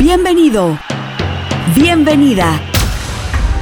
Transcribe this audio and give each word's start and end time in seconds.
Bienvenido. 0.00 0.78
Bienvenida 1.76 2.58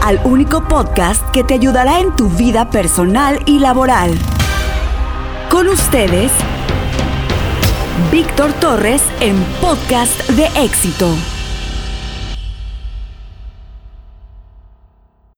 al 0.04 0.20
único 0.24 0.68
podcast 0.68 1.28
que 1.34 1.42
te 1.42 1.54
ayudará 1.54 1.98
en 1.98 2.14
tu 2.14 2.28
vida 2.28 2.70
personal 2.70 3.40
y 3.44 3.58
laboral. 3.58 4.12
Con 5.50 5.66
ustedes, 5.66 6.30
Víctor 8.12 8.52
Torres 8.60 9.02
en 9.20 9.34
Podcast 9.60 10.30
de 10.30 10.44
Éxito. 10.64 11.08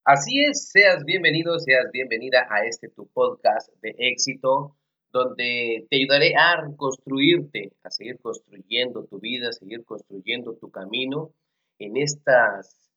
Así 0.04 0.44
es, 0.44 0.68
seas 0.68 1.02
bienvenido, 1.06 1.58
seas 1.60 1.90
bienvenida 1.90 2.46
a 2.50 2.66
este 2.66 2.90
tu 2.90 3.08
podcast 3.08 3.70
de 3.80 3.94
éxito, 3.96 4.76
donde 5.12 5.86
te 5.90 5.96
ayudaré 5.96 6.34
a 6.36 6.56
construirte, 6.76 7.72
a 7.82 7.90
seguir 7.90 8.18
construyendo 8.20 9.04
tu 9.04 9.18
vida, 9.18 9.48
a 9.48 9.52
seguir 9.52 9.84
construyendo 9.84 10.54
tu 10.54 10.70
camino 10.70 11.32
en 11.78 11.96
estas, 11.96 12.90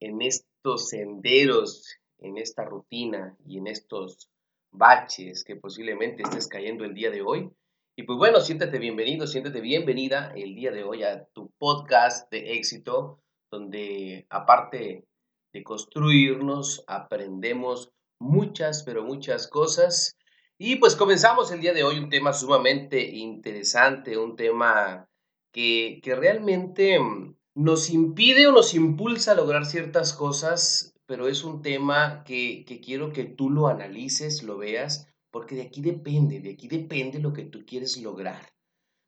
en 0.00 0.22
estos 0.22 0.88
senderos, 0.88 1.96
en 2.18 2.36
esta 2.36 2.64
rutina 2.64 3.36
y 3.46 3.58
en 3.58 3.66
estos 3.66 4.28
baches 4.72 5.44
que 5.44 5.56
posiblemente 5.56 6.22
estés 6.22 6.48
cayendo 6.48 6.84
el 6.84 6.94
día 6.94 7.10
de 7.10 7.22
hoy. 7.22 7.50
Y 7.96 8.04
pues 8.04 8.18
bueno, 8.18 8.40
siéntete 8.40 8.78
bienvenido, 8.78 9.26
siéntete 9.26 9.60
bienvenida 9.60 10.32
el 10.34 10.54
día 10.54 10.70
de 10.70 10.82
hoy 10.82 11.02
a 11.02 11.24
tu 11.34 11.50
podcast 11.58 12.30
de 12.30 12.54
éxito, 12.54 13.20
donde 13.50 14.26
aparte 14.30 15.04
de 15.52 15.62
construirnos, 15.62 16.82
aprendemos 16.86 17.92
muchas, 18.18 18.82
pero 18.84 19.04
muchas 19.04 19.46
cosas. 19.46 20.16
Y 20.64 20.76
pues 20.76 20.94
comenzamos 20.94 21.50
el 21.50 21.60
día 21.60 21.72
de 21.72 21.82
hoy 21.82 21.98
un 21.98 22.08
tema 22.08 22.32
sumamente 22.32 23.04
interesante, 23.16 24.16
un 24.16 24.36
tema 24.36 25.08
que, 25.52 25.98
que 26.04 26.14
realmente 26.14 27.00
mm, 27.00 27.34
nos 27.56 27.90
impide 27.90 28.46
o 28.46 28.52
nos 28.52 28.72
impulsa 28.72 29.32
a 29.32 29.34
lograr 29.34 29.66
ciertas 29.66 30.12
cosas, 30.12 30.94
pero 31.04 31.26
es 31.26 31.42
un 31.42 31.62
tema 31.62 32.22
que, 32.24 32.64
que 32.64 32.80
quiero 32.80 33.12
que 33.12 33.24
tú 33.24 33.50
lo 33.50 33.66
analices, 33.66 34.44
lo 34.44 34.56
veas, 34.56 35.08
porque 35.32 35.56
de 35.56 35.62
aquí 35.62 35.80
depende, 35.80 36.38
de 36.38 36.52
aquí 36.52 36.68
depende 36.68 37.18
lo 37.18 37.32
que 37.32 37.42
tú 37.42 37.64
quieres 37.66 37.96
lograr. 37.96 38.52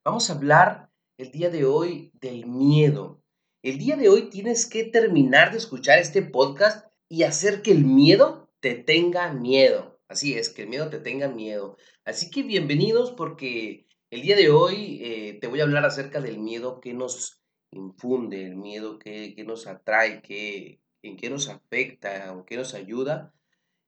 Vamos 0.05 0.31
a 0.31 0.33
hablar 0.33 0.91
el 1.19 1.31
día 1.31 1.51
de 1.51 1.67
hoy 1.67 2.11
del 2.21 2.47
miedo. 2.47 3.23
El 3.63 3.79
día 3.79 3.97
de 3.97 4.09
hoy 4.09 4.23
tienes 4.29 4.67
que 4.67 4.83
terminar 4.83 5.53
de 5.53 5.59
escuchar 5.59 6.01
este 6.01 6.23
podcast 6.23 6.89
y 7.09 7.23
hacer 7.23 7.63
que 7.63 7.71
el 7.71 7.85
miedo 7.85 8.51
te 8.59 8.75
tenga 8.75 9.33
miedo. 9.33 9.94
Así 10.09 10.35
es, 10.35 10.51
que 10.51 10.63
el 10.63 10.69
miedo 10.69 10.91
te 10.91 10.99
tenga 10.99 11.29
miedo. 11.29 11.79
Así 12.05 12.31
que 12.31 12.43
bienvenidos 12.43 13.13
porque 13.13 13.87
el 14.11 14.21
día 14.21 14.37
de 14.37 14.51
hoy 14.51 15.01
eh, 15.03 15.39
te 15.41 15.47
voy 15.47 15.61
a 15.61 15.65
hablar 15.65 15.85
acerca 15.87 16.21
del 16.21 16.39
miedo 16.39 16.79
que 16.81 16.93
nos 16.93 17.43
infunde, 17.71 18.45
el 18.45 18.57
miedo 18.57 18.99
que, 18.99 19.35
nos 19.47 19.67
atrae, 19.67 20.21
que, 20.21 20.81
en 21.03 21.17
qué 21.17 21.31
nos 21.31 21.49
afecta, 21.49 22.33
en 22.33 22.45
qué 22.45 22.57
nos 22.57 22.75
ayuda. 22.75 23.33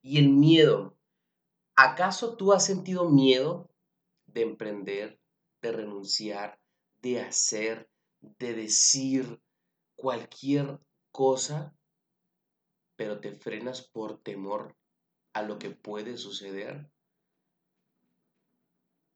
Y 0.01 0.19
el 0.19 0.31
miedo, 0.31 0.97
¿acaso 1.77 2.37
tú 2.37 2.55
has 2.55 2.65
sentido 2.65 3.11
miedo 3.11 3.71
de 4.27 4.41
emprender, 4.41 5.21
de 5.61 5.73
renunciar, 5.73 6.59
de 7.03 7.21
hacer, 7.21 7.91
de 8.21 8.55
decir 8.55 9.39
cualquier 9.97 10.81
cosa, 11.13 11.77
pero 12.97 13.21
te 13.21 13.33
frenas 13.33 13.83
por 13.83 14.23
temor 14.23 14.75
a 15.37 15.43
lo 15.43 15.59
que 15.59 15.69
puede 15.69 16.17
suceder? 16.17 16.91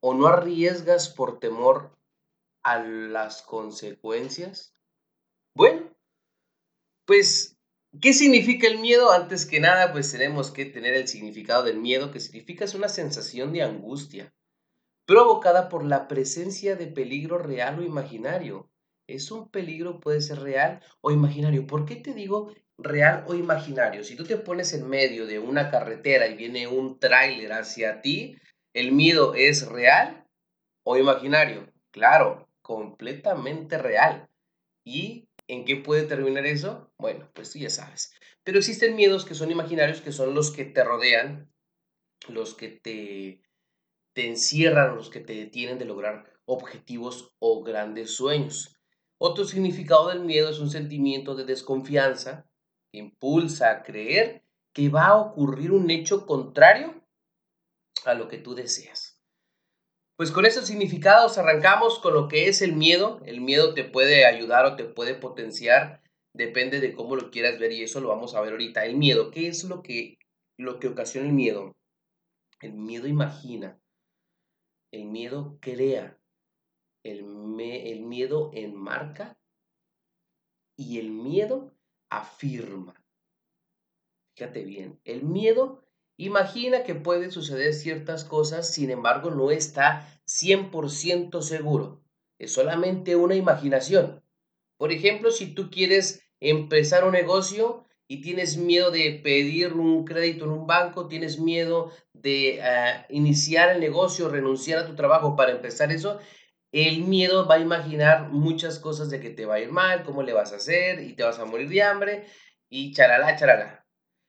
¿O 0.00 0.12
no 0.12 0.26
arriesgas 0.26 1.08
por 1.08 1.40
temor 1.40 1.96
a 2.62 2.78
las 2.78 3.40
consecuencias? 3.40 4.74
Bueno, 5.54 5.96
pues, 7.06 7.56
¿qué 8.02 8.12
significa 8.12 8.68
el 8.68 8.80
miedo? 8.80 9.12
Antes 9.12 9.46
que 9.46 9.60
nada, 9.60 9.92
pues 9.92 10.12
tenemos 10.12 10.50
que 10.50 10.66
tener 10.66 10.92
el 10.92 11.08
significado 11.08 11.62
del 11.62 11.78
miedo, 11.78 12.10
que 12.10 12.20
significa 12.20 12.66
es 12.66 12.74
una 12.74 12.90
sensación 12.90 13.54
de 13.54 13.62
angustia, 13.62 14.34
provocada 15.06 15.70
por 15.70 15.86
la 15.86 16.06
presencia 16.06 16.76
de 16.76 16.86
peligro 16.86 17.38
real 17.38 17.78
o 17.78 17.82
imaginario. 17.82 18.70
Es 19.06 19.30
un 19.30 19.48
peligro, 19.48 20.00
puede 20.00 20.20
ser 20.20 20.40
real 20.40 20.82
o 21.00 21.12
imaginario. 21.12 21.66
¿Por 21.66 21.86
qué 21.86 21.96
te 21.96 22.12
digo 22.12 22.52
real 22.82 23.24
o 23.26 23.34
imaginario? 23.34 24.04
Si 24.04 24.16
tú 24.16 24.24
te 24.24 24.36
pones 24.36 24.72
en 24.72 24.88
medio 24.88 25.26
de 25.26 25.38
una 25.38 25.70
carretera 25.70 26.26
y 26.26 26.36
viene 26.36 26.66
un 26.66 26.98
tráiler 26.98 27.52
hacia 27.52 28.00
ti, 28.00 28.36
¿el 28.74 28.92
miedo 28.92 29.34
es 29.34 29.66
real 29.66 30.26
o 30.84 30.96
imaginario? 30.96 31.72
Claro, 31.90 32.48
completamente 32.62 33.78
real. 33.78 34.28
¿Y 34.84 35.28
en 35.48 35.64
qué 35.64 35.76
puede 35.76 36.04
terminar 36.04 36.46
eso? 36.46 36.92
Bueno, 36.98 37.28
pues 37.34 37.52
tú 37.52 37.58
ya 37.58 37.70
sabes. 37.70 38.12
Pero 38.44 38.58
existen 38.58 38.96
miedos 38.96 39.24
que 39.24 39.34
son 39.34 39.50
imaginarios, 39.50 40.00
que 40.00 40.12
son 40.12 40.34
los 40.34 40.50
que 40.50 40.64
te 40.64 40.84
rodean, 40.84 41.50
los 42.28 42.54
que 42.54 42.68
te, 42.68 43.42
te 44.12 44.26
encierran, 44.26 44.96
los 44.96 45.10
que 45.10 45.20
te 45.20 45.34
detienen 45.34 45.78
de 45.78 45.84
lograr 45.84 46.32
objetivos 46.44 47.34
o 47.38 47.62
grandes 47.62 48.14
sueños. 48.14 48.76
Otro 49.18 49.44
significado 49.44 50.08
del 50.08 50.20
miedo 50.20 50.48
es 50.48 50.58
un 50.58 50.70
sentimiento 50.70 51.34
de 51.34 51.44
desconfianza 51.44 52.49
impulsa 52.92 53.70
a 53.70 53.82
creer 53.82 54.42
que 54.72 54.88
va 54.88 55.06
a 55.06 55.16
ocurrir 55.16 55.72
un 55.72 55.90
hecho 55.90 56.26
contrario 56.26 57.02
a 58.04 58.14
lo 58.14 58.28
que 58.28 58.38
tú 58.38 58.54
deseas. 58.54 59.20
Pues 60.16 60.32
con 60.32 60.44
esos 60.44 60.66
significados 60.66 61.38
arrancamos 61.38 61.98
con 61.98 62.14
lo 62.14 62.28
que 62.28 62.48
es 62.48 62.60
el 62.60 62.74
miedo. 62.74 63.20
El 63.24 63.40
miedo 63.40 63.74
te 63.74 63.84
puede 63.84 64.26
ayudar 64.26 64.66
o 64.66 64.76
te 64.76 64.84
puede 64.84 65.14
potenciar, 65.14 66.02
depende 66.34 66.80
de 66.80 66.92
cómo 66.92 67.16
lo 67.16 67.30
quieras 67.30 67.58
ver 67.58 67.72
y 67.72 67.82
eso 67.82 68.00
lo 68.00 68.08
vamos 68.08 68.34
a 68.34 68.40
ver 68.42 68.52
ahorita. 68.52 68.84
El 68.84 68.96
miedo, 68.96 69.30
¿qué 69.30 69.48
es 69.48 69.64
lo 69.64 69.82
que, 69.82 70.18
lo 70.58 70.78
que 70.78 70.88
ocasiona 70.88 71.26
el 71.26 71.32
miedo? 71.32 71.72
El 72.60 72.74
miedo 72.74 73.06
imagina, 73.06 73.80
el 74.92 75.06
miedo 75.06 75.56
crea, 75.60 76.18
el, 77.02 77.20
el 77.60 78.00
miedo 78.02 78.50
enmarca 78.52 79.38
y 80.76 80.98
el 80.98 81.10
miedo 81.10 81.72
afirma. 82.10 82.94
Fíjate 84.36 84.64
bien, 84.64 85.00
el 85.04 85.22
miedo 85.22 85.84
Imagina 86.20 86.82
que 86.82 86.94
pueden 86.94 87.32
suceder 87.32 87.72
ciertas 87.72 88.24
cosas, 88.24 88.74
sin 88.74 88.90
embargo 88.90 89.30
no 89.30 89.50
está 89.50 90.06
100% 90.26 91.40
seguro. 91.40 92.04
Es 92.38 92.52
solamente 92.52 93.16
una 93.16 93.36
imaginación. 93.36 94.22
Por 94.76 94.92
ejemplo, 94.92 95.30
si 95.30 95.54
tú 95.54 95.70
quieres 95.70 96.22
empezar 96.38 97.06
un 97.06 97.12
negocio 97.12 97.86
y 98.06 98.20
tienes 98.20 98.58
miedo 98.58 98.90
de 98.90 99.18
pedir 99.24 99.72
un 99.72 100.04
crédito 100.04 100.44
en 100.44 100.50
un 100.50 100.66
banco, 100.66 101.08
tienes 101.08 101.40
miedo 101.40 101.90
de 102.12 102.60
ah, 102.60 103.06
iniciar 103.08 103.70
el 103.70 103.80
negocio, 103.80 104.28
renunciar 104.28 104.80
a 104.80 104.86
tu 104.86 104.94
trabajo 104.94 105.36
para 105.36 105.52
empezar 105.52 105.90
eso, 105.90 106.18
el 106.72 107.02
miedo 107.02 107.46
va 107.46 107.56
a 107.56 107.60
imaginar 107.60 108.28
muchas 108.30 108.78
cosas 108.78 109.10
de 109.10 109.20
que 109.20 109.30
te 109.30 109.46
va 109.46 109.56
a 109.56 109.60
ir 109.60 109.70
mal, 109.70 110.04
cómo 110.04 110.22
le 110.22 110.32
vas 110.32 110.52
a 110.52 110.56
hacer 110.56 111.00
y 111.02 111.14
te 111.14 111.24
vas 111.24 111.38
a 111.38 111.44
morir 111.44 111.68
de 111.68 111.82
hambre 111.82 112.26
y 112.68 112.92
charalá, 112.92 113.36
charalá. 113.36 113.86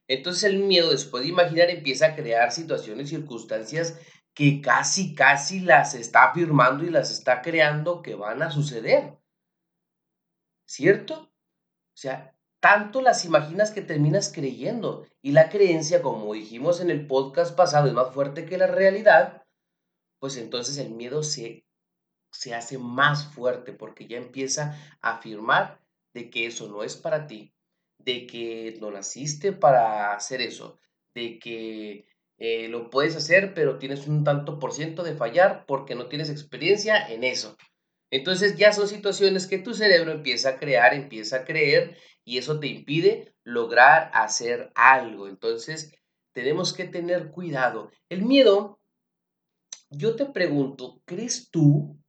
Entonces 0.07 0.45
el 0.45 0.59
miedo, 0.59 0.91
después 0.91 1.23
de 1.23 1.29
imaginar, 1.29 1.69
empieza 1.69 2.07
a 2.07 2.15
crear 2.15 2.51
situaciones, 2.51 3.09
circunstancias 3.09 3.99
que 4.33 4.61
casi, 4.61 5.13
casi 5.13 5.59
las 5.59 5.93
está 5.93 6.31
afirmando 6.31 6.83
y 6.83 6.89
las 6.89 7.11
está 7.11 7.41
creando 7.41 8.01
que 8.01 8.15
van 8.15 8.41
a 8.41 8.51
suceder. 8.51 9.17
¿Cierto? 10.65 11.31
O 11.93 11.97
sea, 11.97 12.35
tanto 12.59 13.01
las 13.01 13.25
imaginas 13.25 13.71
que 13.71 13.81
terminas 13.81 14.31
creyendo. 14.33 15.05
Y 15.21 15.31
la 15.33 15.49
creencia, 15.49 16.01
como 16.01 16.33
dijimos 16.33 16.81
en 16.81 16.89
el 16.89 17.07
podcast 17.07 17.55
pasado, 17.55 17.87
es 17.87 17.93
más 17.93 18.13
fuerte 18.13 18.45
que 18.45 18.57
la 18.57 18.67
realidad. 18.67 19.43
Pues 20.19 20.37
entonces 20.37 20.77
el 20.77 20.91
miedo 20.91 21.23
se, 21.23 21.65
se 22.31 22.53
hace 22.55 22.77
más 22.77 23.27
fuerte 23.33 23.73
porque 23.73 24.07
ya 24.07 24.17
empieza 24.17 24.77
a 25.01 25.17
afirmar 25.17 25.79
de 26.13 26.29
que 26.29 26.45
eso 26.45 26.67
no 26.67 26.83
es 26.83 26.95
para 26.95 27.27
ti, 27.27 27.53
de 27.99 28.25
que 28.27 28.77
no 28.79 28.91
naciste 28.91 29.51
para 29.53 30.13
hacer 30.13 30.41
eso, 30.41 30.77
de 31.13 31.39
que 31.39 32.05
eh, 32.37 32.67
lo 32.69 32.89
puedes 32.89 33.15
hacer, 33.15 33.53
pero 33.53 33.77
tienes 33.77 34.07
un 34.07 34.23
tanto 34.23 34.59
por 34.59 34.73
ciento 34.73 35.03
de 35.03 35.15
fallar 35.15 35.65
porque 35.67 35.95
no 35.95 36.07
tienes 36.07 36.29
experiencia 36.29 37.07
en 37.07 37.23
eso. 37.23 37.57
Entonces 38.09 38.57
ya 38.57 38.73
son 38.73 38.87
situaciones 38.87 39.47
que 39.47 39.59
tu 39.59 39.73
cerebro 39.73 40.11
empieza 40.11 40.49
a 40.49 40.57
crear, 40.57 40.93
empieza 40.93 41.37
a 41.37 41.45
creer 41.45 41.97
y 42.25 42.37
eso 42.37 42.59
te 42.59 42.67
impide 42.67 43.33
lograr 43.43 44.11
hacer 44.13 44.71
algo. 44.75 45.27
Entonces 45.27 45.93
tenemos 46.33 46.73
que 46.73 46.85
tener 46.85 47.31
cuidado. 47.31 47.91
El 48.09 48.23
miedo, 48.23 48.79
yo 49.89 50.15
te 50.15 50.25
pregunto, 50.25 51.01
¿crees 51.05 51.49
tú 51.51 52.00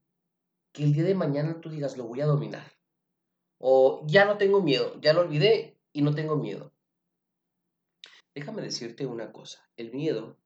que 0.72 0.84
el 0.84 0.92
día 0.92 1.04
de 1.04 1.14
mañana 1.14 1.60
tú 1.60 1.68
digas 1.68 1.96
lo 1.96 2.06
voy 2.06 2.20
a 2.20 2.26
dominar? 2.26 2.72
O 3.58 4.04
ya 4.06 4.24
no 4.24 4.38
tengo 4.38 4.62
miedo, 4.62 5.00
ya 5.00 5.12
lo 5.12 5.20
olvidé 5.20 5.78
y 5.92 6.02
no 6.02 6.14
tengo 6.14 6.36
miedo. 6.36 6.72
Déjame 8.34 8.62
decirte 8.62 9.06
una 9.06 9.30
cosa, 9.32 9.68
el 9.76 9.92
miedo, 9.92 10.38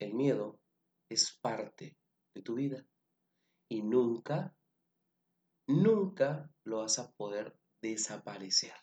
el 0.00 0.14
miedo 0.14 0.58
es 1.10 1.38
parte 1.40 1.96
de 2.34 2.42
tu 2.42 2.54
vida 2.54 2.86
y 3.68 3.82
nunca 3.82 4.54
nunca 5.66 6.50
lo 6.64 6.78
vas 6.78 6.98
a 6.98 7.10
poder 7.12 7.56
desaparecer. 7.80 8.74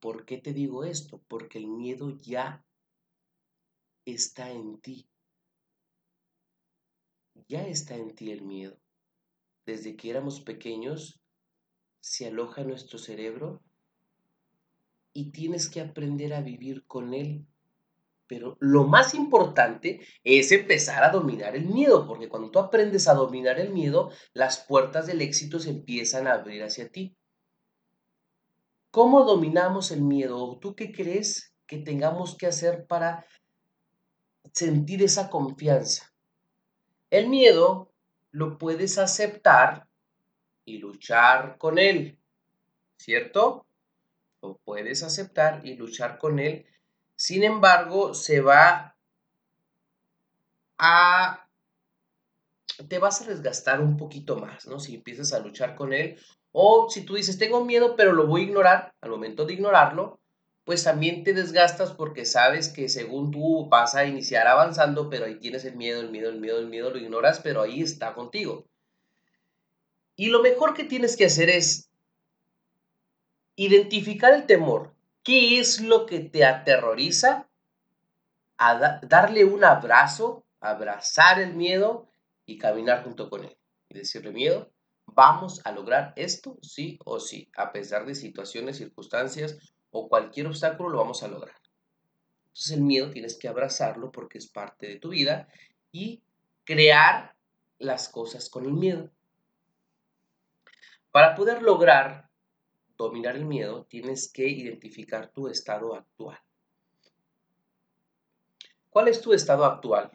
¿Por 0.00 0.24
qué 0.24 0.38
te 0.38 0.52
digo 0.52 0.84
esto? 0.84 1.22
Porque 1.28 1.58
el 1.58 1.66
miedo 1.66 2.18
ya 2.20 2.64
está 4.04 4.50
en 4.50 4.80
ti. 4.80 5.08
Ya 7.48 7.66
está 7.66 7.96
en 7.96 8.14
ti 8.14 8.30
el 8.30 8.42
miedo. 8.42 8.78
Desde 9.68 9.96
que 9.96 10.08
éramos 10.08 10.40
pequeños, 10.40 11.20
se 12.00 12.26
aloja 12.26 12.62
en 12.62 12.68
nuestro 12.68 12.98
cerebro 12.98 13.60
y 15.12 15.30
tienes 15.30 15.68
que 15.68 15.82
aprender 15.82 16.32
a 16.32 16.40
vivir 16.40 16.86
con 16.86 17.12
él. 17.12 17.46
Pero 18.26 18.56
lo 18.60 18.84
más 18.84 19.12
importante 19.12 20.00
es 20.24 20.52
empezar 20.52 21.04
a 21.04 21.10
dominar 21.10 21.54
el 21.54 21.66
miedo, 21.66 22.06
porque 22.06 22.30
cuando 22.30 22.50
tú 22.50 22.58
aprendes 22.60 23.08
a 23.08 23.12
dominar 23.12 23.60
el 23.60 23.74
miedo, 23.74 24.10
las 24.32 24.64
puertas 24.66 25.06
del 25.06 25.20
éxito 25.20 25.60
se 25.60 25.68
empiezan 25.68 26.28
a 26.28 26.32
abrir 26.32 26.62
hacia 26.62 26.88
ti. 26.88 27.14
¿Cómo 28.90 29.24
dominamos 29.24 29.90
el 29.90 30.00
miedo? 30.00 30.58
¿Tú 30.62 30.74
qué 30.74 30.92
crees 30.92 31.54
que 31.66 31.76
tengamos 31.76 32.38
que 32.38 32.46
hacer 32.46 32.86
para 32.86 33.26
sentir 34.54 35.02
esa 35.02 35.28
confianza? 35.28 36.10
El 37.10 37.28
miedo 37.28 37.87
lo 38.30 38.58
puedes 38.58 38.98
aceptar 38.98 39.86
y 40.64 40.78
luchar 40.78 41.56
con 41.58 41.78
él, 41.78 42.18
¿cierto? 42.96 43.66
Lo 44.42 44.58
puedes 44.58 45.02
aceptar 45.02 45.64
y 45.64 45.74
luchar 45.74 46.18
con 46.18 46.38
él. 46.38 46.66
Sin 47.16 47.42
embargo, 47.42 48.14
se 48.14 48.40
va 48.40 48.96
a... 50.78 51.48
te 52.88 52.98
vas 52.98 53.22
a 53.22 53.26
desgastar 53.26 53.80
un 53.80 53.96
poquito 53.96 54.36
más, 54.36 54.66
¿no? 54.66 54.78
Si 54.78 54.94
empiezas 54.94 55.32
a 55.32 55.40
luchar 55.40 55.74
con 55.74 55.92
él. 55.92 56.18
O 56.52 56.88
si 56.90 57.04
tú 57.04 57.14
dices, 57.14 57.38
tengo 57.38 57.64
miedo, 57.64 57.96
pero 57.96 58.12
lo 58.12 58.26
voy 58.26 58.42
a 58.42 58.44
ignorar, 58.44 58.94
al 59.00 59.10
momento 59.10 59.44
de 59.44 59.54
ignorarlo, 59.54 60.20
pues 60.68 60.84
también 60.84 61.24
te 61.24 61.32
desgastas 61.32 61.92
porque 61.92 62.26
sabes 62.26 62.68
que 62.68 62.90
según 62.90 63.30
tú 63.30 63.70
vas 63.70 63.94
a 63.94 64.04
iniciar 64.04 64.46
avanzando, 64.46 65.08
pero 65.08 65.24
ahí 65.24 65.36
tienes 65.36 65.64
el 65.64 65.76
miedo, 65.76 66.02
el 66.02 66.10
miedo, 66.10 66.28
el 66.28 66.40
miedo, 66.40 66.58
el 66.58 66.66
miedo, 66.66 66.90
lo 66.90 66.98
ignoras, 66.98 67.40
pero 67.40 67.62
ahí 67.62 67.80
está 67.80 68.12
contigo. 68.12 68.66
Y 70.14 70.26
lo 70.26 70.42
mejor 70.42 70.74
que 70.74 70.84
tienes 70.84 71.16
que 71.16 71.24
hacer 71.24 71.48
es 71.48 71.88
identificar 73.56 74.34
el 74.34 74.44
temor. 74.44 74.94
¿Qué 75.22 75.58
es 75.58 75.80
lo 75.80 76.04
que 76.04 76.20
te 76.20 76.44
aterroriza? 76.44 77.48
A 78.58 79.00
darle 79.08 79.46
un 79.46 79.64
abrazo, 79.64 80.44
abrazar 80.60 81.40
el 81.40 81.54
miedo 81.54 82.10
y 82.44 82.58
caminar 82.58 83.04
junto 83.04 83.30
con 83.30 83.46
él. 83.46 83.56
Y 83.88 83.94
decirle, 83.94 84.32
miedo, 84.32 84.70
vamos 85.06 85.62
a 85.64 85.72
lograr 85.72 86.12
esto 86.16 86.58
sí 86.60 86.98
o 87.06 87.20
sí, 87.20 87.50
a 87.56 87.72
pesar 87.72 88.04
de 88.04 88.14
situaciones, 88.14 88.76
circunstancias 88.76 89.56
o 89.90 90.08
cualquier 90.08 90.46
obstáculo 90.46 90.90
lo 90.90 90.98
vamos 90.98 91.22
a 91.22 91.28
lograr. 91.28 91.56
Entonces 92.48 92.70
el 92.72 92.82
miedo 92.82 93.10
tienes 93.10 93.36
que 93.38 93.48
abrazarlo 93.48 94.10
porque 94.10 94.38
es 94.38 94.48
parte 94.48 94.86
de 94.88 94.96
tu 94.96 95.10
vida 95.10 95.48
y 95.92 96.22
crear 96.64 97.36
las 97.78 98.08
cosas 98.08 98.50
con 98.50 98.64
el 98.66 98.72
miedo. 98.72 99.10
Para 101.10 101.34
poder 101.34 101.62
lograr 101.62 102.28
dominar 102.96 103.36
el 103.36 103.44
miedo, 103.44 103.86
tienes 103.86 104.30
que 104.30 104.48
identificar 104.48 105.32
tu 105.32 105.48
estado 105.48 105.94
actual. 105.94 106.38
¿Cuál 108.90 109.08
es 109.08 109.20
tu 109.20 109.32
estado 109.32 109.64
actual? 109.64 110.10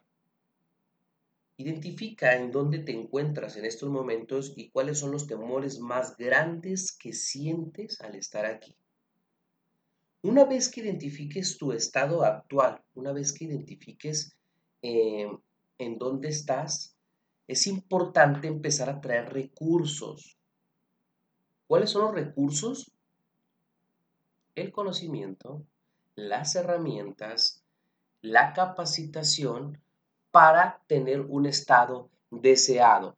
Identifica 1.55 2.35
en 2.35 2.51
dónde 2.51 2.79
te 2.79 2.91
encuentras 2.91 3.55
en 3.55 3.65
estos 3.65 3.89
momentos 3.89 4.53
y 4.57 4.69
cuáles 4.69 4.99
son 4.99 5.11
los 5.11 5.27
temores 5.27 5.79
más 5.79 6.17
grandes 6.17 6.91
que 6.91 7.13
sientes 7.13 8.01
al 8.01 8.15
estar 8.15 8.45
aquí. 8.45 8.75
Una 10.23 10.45
vez 10.45 10.69
que 10.69 10.79
identifiques 10.79 11.57
tu 11.57 11.73
estado 11.73 12.23
actual, 12.23 12.81
una 12.95 13.11
vez 13.11 13.33
que 13.33 13.43
identifiques 13.43 14.37
eh, 14.81 15.29
en 15.77 15.97
dónde 15.97 16.29
estás, 16.29 16.95
es 17.45 17.67
importante 17.67 18.47
empezar 18.47 18.89
a 18.89 19.01
traer 19.01 19.33
recursos. 19.33 20.37
¿Cuáles 21.67 21.89
son 21.89 22.03
los 22.03 22.15
recursos? 22.15 22.89
El 24.55 24.71
conocimiento, 24.71 25.65
las 26.15 26.55
herramientas, 26.55 27.61
la 28.21 28.53
capacitación 28.53 29.81
para 30.31 30.81
tener 30.87 31.19
un 31.19 31.47
estado 31.47 32.09
deseado. 32.31 33.17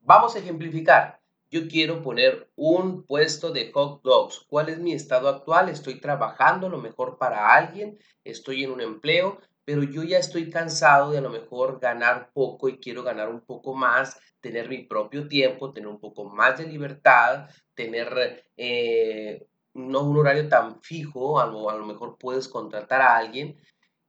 Vamos 0.00 0.34
a 0.34 0.38
ejemplificar 0.38 1.17
yo 1.50 1.66
quiero 1.68 2.02
poner 2.02 2.50
un 2.56 3.04
puesto 3.04 3.50
de 3.50 3.72
hot 3.72 4.02
dogs. 4.02 4.44
¿Cuál 4.48 4.68
es 4.68 4.78
mi 4.78 4.92
estado 4.92 5.28
actual? 5.28 5.68
Estoy 5.68 6.00
trabajando 6.00 6.66
a 6.66 6.70
lo 6.70 6.78
mejor 6.78 7.18
para 7.18 7.54
alguien, 7.54 7.98
estoy 8.24 8.64
en 8.64 8.72
un 8.72 8.80
empleo, 8.80 9.40
pero 9.64 9.82
yo 9.82 10.02
ya 10.02 10.18
estoy 10.18 10.50
cansado 10.50 11.10
de 11.10 11.18
a 11.18 11.22
lo 11.22 11.30
mejor 11.30 11.80
ganar 11.80 12.30
poco 12.32 12.68
y 12.68 12.78
quiero 12.78 13.02
ganar 13.02 13.28
un 13.28 13.40
poco 13.40 13.74
más, 13.74 14.18
tener 14.40 14.68
mi 14.68 14.84
propio 14.84 15.26
tiempo, 15.28 15.72
tener 15.72 15.88
un 15.88 16.00
poco 16.00 16.24
más 16.24 16.58
de 16.58 16.66
libertad, 16.66 17.48
tener 17.74 18.44
eh, 18.56 19.46
no 19.74 20.04
un 20.04 20.18
horario 20.18 20.48
tan 20.48 20.80
fijo, 20.82 21.40
a 21.40 21.46
lo, 21.46 21.70
a 21.70 21.76
lo 21.76 21.86
mejor 21.86 22.16
puedes 22.18 22.48
contratar 22.48 23.00
a 23.00 23.16
alguien 23.16 23.58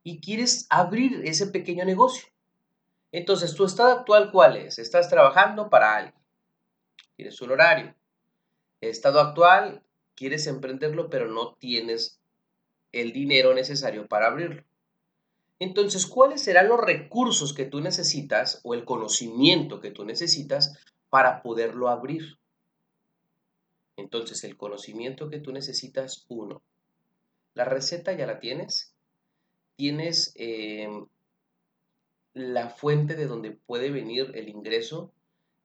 y 0.04 0.20
quieres 0.20 0.68
abrir 0.70 1.22
ese 1.24 1.48
pequeño 1.48 1.86
negocio. 1.86 2.28
Entonces, 3.12 3.56
¿tu 3.56 3.66
estado 3.66 3.92
actual 3.92 4.32
cuál 4.32 4.58
es? 4.58 4.78
Estás 4.78 5.10
trabajando 5.10 5.70
para 5.70 5.96
alguien 5.96 6.19
tienes 7.20 7.42
un 7.42 7.52
horario. 7.52 7.94
Estado 8.80 9.20
actual, 9.20 9.84
quieres 10.16 10.48
emprenderlo, 10.48 11.10
pero 11.10 11.28
no 11.28 11.56
tienes 11.56 12.22
el 12.94 13.12
dinero 13.12 13.54
necesario 13.54 14.08
para 14.08 14.28
abrirlo. 14.28 14.64
Entonces, 15.60 16.06
¿cuáles 16.06 16.42
serán 16.42 16.70
los 16.70 16.80
recursos 16.80 17.54
que 17.54 17.66
tú 17.66 17.82
necesitas 17.82 18.62
o 18.64 18.74
el 18.74 18.86
conocimiento 18.86 19.82
que 19.82 19.92
tú 19.92 20.06
necesitas 20.06 20.80
para 21.10 21.42
poderlo 21.42 21.90
abrir? 21.90 22.40
Entonces, 23.98 24.46
el 24.46 24.56
conocimiento 24.56 25.30
que 25.30 25.42
tú 25.42 25.52
necesitas, 25.52 26.26
uno, 26.30 26.64
la 27.54 27.66
receta 27.66 28.14
ya 28.14 28.28
la 28.28 28.40
tienes, 28.40 28.96
tienes 29.76 30.32
em, 30.36 31.06
la 32.34 32.70
fuente 32.70 33.16
de 33.16 33.26
donde 33.26 33.52
puede 33.52 33.92
venir 33.92 34.32
el 34.36 34.48
ingreso, 34.48 35.12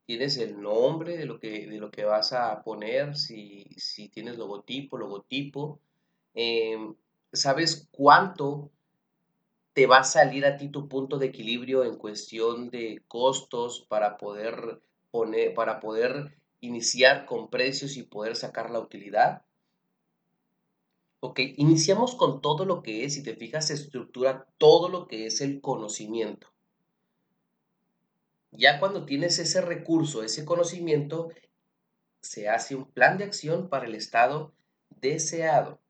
tienes 0.06 0.36
el 0.36 0.60
nombre 0.60 1.16
de 1.16 1.26
lo 1.26 1.40
que, 1.40 1.66
de 1.66 1.78
lo 1.78 1.90
que 1.90 2.04
vas 2.04 2.32
a 2.32 2.62
poner, 2.62 3.16
si, 3.16 3.66
tienes 4.12 4.36
logotipo, 4.36 4.98
logotipo, 4.98 5.80
em, 6.34 6.94
sabes 7.32 7.88
cuánto 7.90 8.70
te 9.72 9.86
va 9.86 9.98
a 9.98 10.04
salir 10.04 10.46
a 10.46 10.56
ti 10.56 10.68
tu 10.68 10.88
punto 10.88 11.18
de 11.18 11.26
equilibrio 11.26 11.84
en 11.84 11.96
cuestión 11.96 12.70
de 12.70 13.02
costos 13.08 13.84
para 13.88 14.16
poder 14.16 14.80
poner, 15.10 15.54
para 15.54 15.80
poder 15.80 16.36
iniciar 16.60 17.26
con 17.26 17.50
precios 17.50 17.96
y 17.96 18.04
poder 18.04 18.36
sacar 18.36 18.70
la 18.70 18.80
utilidad. 18.80 19.42
Ok, 21.20 21.40
iniciamos 21.56 22.14
con 22.14 22.40
todo 22.40 22.64
lo 22.66 22.82
que 22.82 23.04
es, 23.04 23.14
si 23.14 23.22
te 23.22 23.34
fijas, 23.34 23.68
se 23.68 23.74
estructura 23.74 24.46
todo 24.58 24.88
lo 24.88 25.08
que 25.08 25.26
es 25.26 25.40
el 25.40 25.60
conocimiento. 25.60 26.53
Ya 28.56 28.78
cuando 28.78 29.04
tienes 29.04 29.38
ese 29.40 29.60
recurso, 29.60 30.22
ese 30.22 30.44
conocimiento, 30.44 31.30
se 32.20 32.48
hace 32.48 32.76
un 32.76 32.90
plan 32.90 33.18
de 33.18 33.24
acción 33.24 33.68
para 33.68 33.86
el 33.86 33.96
estado 33.96 34.54
deseado. 34.88 35.80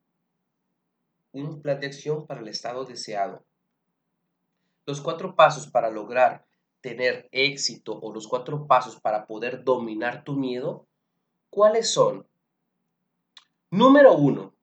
Un 1.31 1.61
plan 1.61 1.79
de 1.79 1.87
acción 1.87 2.25
para 2.25 2.41
el 2.41 2.47
estado 2.47 2.83
deseado. 2.85 3.43
Los 4.87 4.99
cuatro 4.99 5.35
pasos 5.35 5.67
para 5.67 5.91
lograr 5.91 6.45
tener 6.81 7.29
éxito 7.31 7.99
o 7.99 8.11
los 8.11 8.27
cuatro 8.27 8.65
pasos 8.65 8.99
para 8.99 9.27
poder 9.27 9.63
dominar 9.63 10.23
tu 10.23 10.33
miedo, 10.33 10.87
¿cuáles 11.51 11.89
son? 11.91 12.27
Número 13.69 14.13
uno, 14.13 14.54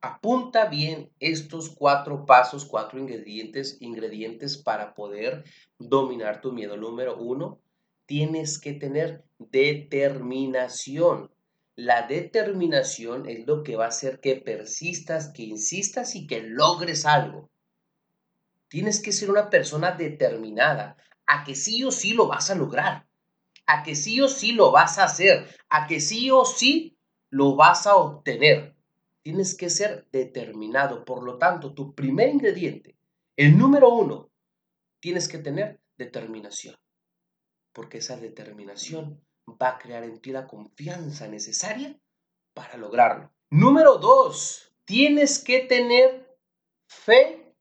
Apunta 0.00 0.66
bien 0.66 1.10
estos 1.18 1.70
cuatro 1.70 2.24
pasos, 2.24 2.64
cuatro 2.64 3.00
ingredientes, 3.00 3.78
ingredientes 3.80 4.56
para 4.56 4.94
poder 4.94 5.42
dominar 5.76 6.40
tu 6.40 6.52
miedo. 6.52 6.76
Número 6.76 7.16
uno, 7.16 7.58
tienes 8.06 8.60
que 8.60 8.74
tener 8.74 9.24
determinación. 9.38 11.32
La 11.74 12.06
determinación 12.06 13.28
es 13.28 13.44
lo 13.44 13.64
que 13.64 13.74
va 13.74 13.86
a 13.86 13.88
hacer 13.88 14.20
que 14.20 14.36
persistas, 14.36 15.30
que 15.30 15.42
insistas 15.42 16.14
y 16.14 16.28
que 16.28 16.42
logres 16.42 17.04
algo. 17.04 17.50
Tienes 18.68 19.00
que 19.00 19.10
ser 19.10 19.30
una 19.30 19.50
persona 19.50 19.92
determinada 19.92 20.96
a 21.26 21.42
que 21.42 21.56
sí 21.56 21.82
o 21.82 21.90
sí 21.90 22.14
lo 22.14 22.28
vas 22.28 22.50
a 22.50 22.54
lograr, 22.54 23.08
a 23.66 23.82
que 23.82 23.96
sí 23.96 24.20
o 24.20 24.28
sí 24.28 24.52
lo 24.52 24.70
vas 24.70 24.98
a 24.98 25.04
hacer, 25.04 25.48
a 25.68 25.88
que 25.88 26.00
sí 26.00 26.30
o 26.30 26.44
sí 26.44 26.96
lo 27.30 27.56
vas 27.56 27.86
a 27.88 27.96
obtener. 27.96 28.77
Tienes 29.28 29.54
que 29.54 29.68
ser 29.68 30.08
determinado. 30.10 31.04
Por 31.04 31.22
lo 31.22 31.36
tanto, 31.36 31.74
tu 31.74 31.94
primer 31.94 32.30
ingrediente, 32.30 32.96
el 33.36 33.58
número 33.58 33.94
uno, 33.94 34.30
tienes 35.00 35.28
que 35.28 35.36
tener 35.36 35.82
determinación. 35.98 36.76
Porque 37.74 37.98
esa 37.98 38.16
determinación 38.16 39.22
va 39.46 39.72
a 39.72 39.78
crear 39.78 40.04
en 40.04 40.18
ti 40.22 40.32
la 40.32 40.46
confianza 40.46 41.28
necesaria 41.28 42.00
para 42.54 42.78
lograrlo. 42.78 43.30
Número 43.50 43.98
dos, 43.98 44.74
tienes 44.86 45.44
que 45.44 45.58
tener 45.60 46.34
fe 46.86 47.54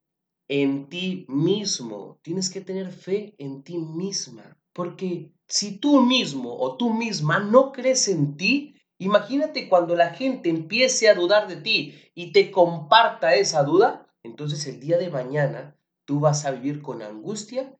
en 0.47 0.87
ti 0.87 1.25
mismo. 1.27 2.17
Tienes 2.21 2.49
que 2.49 2.61
tener 2.61 2.93
fe 2.93 3.35
en 3.39 3.61
ti 3.63 3.77
misma. 3.77 4.57
Porque 4.71 5.33
si 5.49 5.79
tú 5.79 5.99
mismo 5.99 6.57
o 6.57 6.77
tú 6.77 6.93
misma 6.93 7.39
no 7.39 7.73
crees 7.73 8.07
en 8.07 8.37
ti, 8.37 8.76
imagínate 8.99 9.69
cuando 9.69 9.95
la 9.95 10.13
gente 10.13 10.49
empiece 10.49 11.09
a 11.09 11.15
dudar 11.15 11.47
de 11.47 11.57
ti 11.57 11.95
y 12.15 12.31
te 12.31 12.51
comparta 12.51 13.35
esa 13.35 13.63
duda, 13.63 14.07
entonces 14.23 14.65
el 14.67 14.79
día 14.79 14.97
de 14.97 15.09
mañana 15.09 15.77
tú 16.05 16.19
vas 16.19 16.45
a 16.45 16.51
vivir 16.51 16.81
con 16.81 17.01
angustia 17.01 17.77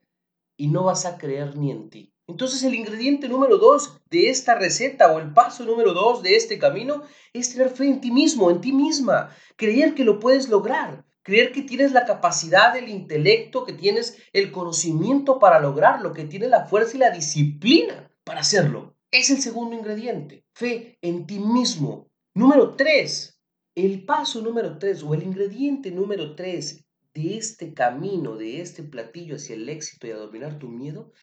y 0.57 0.67
no 0.67 0.83
vas 0.83 1.05
a 1.05 1.17
creer 1.17 1.55
ni 1.55 1.71
en 1.71 1.89
ti. 1.89 2.13
Entonces 2.27 2.61
el 2.63 2.75
ingrediente 2.75 3.29
número 3.29 3.57
dos 3.57 4.01
de 4.09 4.29
esta 4.29 4.55
receta 4.55 5.13
o 5.13 5.19
el 5.19 5.33
paso 5.33 5.63
número 5.63 5.93
dos 5.93 6.21
de 6.23 6.35
este 6.35 6.59
camino 6.59 7.03
es 7.31 7.53
tener 7.53 7.69
fe 7.69 7.85
en 7.85 8.01
ti 8.01 8.11
mismo, 8.11 8.51
en 8.51 8.59
ti 8.59 8.73
misma, 8.73 9.33
creer 9.55 9.95
que 9.95 10.03
lo 10.03 10.19
puedes 10.19 10.49
lograr, 10.49 11.05
creer 11.23 11.53
que 11.53 11.61
tienes 11.61 11.93
la 11.93 12.05
capacidad, 12.05 12.75
el 12.75 12.89
intelecto, 12.89 13.63
que 13.63 13.71
tienes 13.71 14.17
el 14.33 14.51
conocimiento 14.51 15.39
para 15.39 15.61
lograrlo, 15.61 16.11
que 16.11 16.25
tienes 16.25 16.49
la 16.49 16.65
fuerza 16.65 16.97
y 16.97 16.99
la 16.99 17.11
disciplina 17.11 18.11
para 18.25 18.41
hacerlo. 18.41 18.96
Es 19.11 19.29
el 19.29 19.41
segundo 19.41 19.73
ingrediente, 19.73 20.43
fe 20.53 20.97
en 21.01 21.25
ti 21.25 21.39
mismo. 21.39 22.09
Número 22.33 22.75
tres, 22.75 23.39
el 23.73 24.03
paso 24.05 24.41
número 24.41 24.77
tres 24.77 25.01
o 25.01 25.13
el 25.13 25.23
ingrediente 25.23 25.91
número 25.91 26.35
tres 26.35 26.83
de 27.13 27.37
este 27.37 27.73
camino, 27.73 28.35
de 28.35 28.59
este 28.59 28.83
platillo 28.83 29.37
hacia 29.37 29.55
el 29.55 29.69
éxito 29.69 30.07
y 30.07 30.11
a 30.11 30.17
dominar 30.17 30.59
tu 30.59 30.67
miedo 30.67 31.13